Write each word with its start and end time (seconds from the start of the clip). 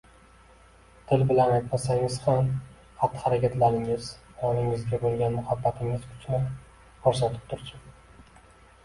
Til 1.09 1.23
bilan 1.31 1.51
aytmasangiz 1.57 2.15
ham 2.23 2.49
xatti-harakatingiz 3.01 4.07
ayolingizga 4.47 5.01
bo‘lgan 5.05 5.37
muhabbatingiz 5.37 6.09
kuchini 6.15 6.41
ko‘rsatib 7.05 7.47
tursin. 7.53 7.87